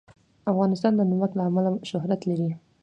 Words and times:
افغانستان 0.51 0.91
د 0.95 1.01
نمک 1.11 1.31
له 1.37 1.43
امله 1.49 1.71
شهرت 1.89 2.21
لري. 2.29 2.49